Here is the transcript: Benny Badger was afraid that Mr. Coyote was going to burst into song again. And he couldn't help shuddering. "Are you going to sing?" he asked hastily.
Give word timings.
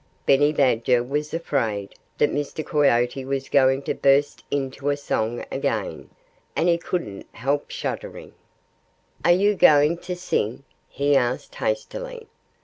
Benny 0.25 0.51
Badger 0.51 1.03
was 1.03 1.31
afraid 1.31 1.93
that 2.17 2.33
Mr. 2.33 2.65
Coyote 2.65 3.23
was 3.23 3.49
going 3.49 3.83
to 3.83 3.93
burst 3.93 4.43
into 4.49 4.95
song 4.95 5.45
again. 5.51 6.09
And 6.55 6.67
he 6.67 6.79
couldn't 6.79 7.27
help 7.33 7.69
shuddering. 7.69 8.33
"Are 9.23 9.31
you 9.31 9.53
going 9.53 9.99
to 9.99 10.15
sing?" 10.15 10.63
he 10.89 11.15
asked 11.15 11.53
hastily. 11.53 12.25